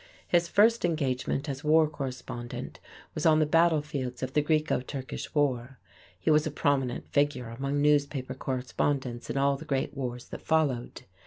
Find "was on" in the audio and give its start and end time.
3.13-3.37